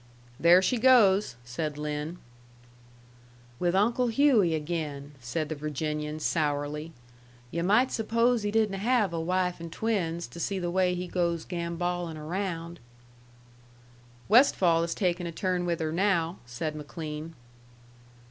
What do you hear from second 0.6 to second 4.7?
she goes," said Lin. "With Uncle Hughey